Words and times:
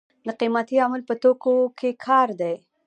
د 0.27 0.29
قیمتۍ 0.39 0.75
عامل 0.81 1.01
په 1.09 1.13
توکو 1.21 1.53
کې 1.79 1.89
کار 2.05 2.29
دی. 2.41 2.55